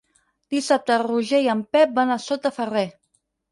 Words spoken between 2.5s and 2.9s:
de Ferrer.